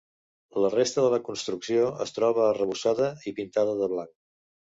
La 0.61 0.69
resta 0.75 1.03
de 1.03 1.11
la 1.13 1.19
construcció 1.27 1.83
es 2.07 2.15
troba 2.15 2.43
arrebossada 2.47 3.11
i 3.29 3.35
pintada 3.43 3.79
de 3.85 3.93
blanc. 3.95 4.13